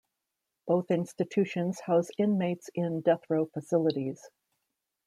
Both 0.65 0.89
institutions 0.89 1.81
house 1.81 2.09
inmates 2.17 2.71
in 2.73 3.01
Death 3.01 3.21
Row 3.29 3.45
facilities. 3.45 4.31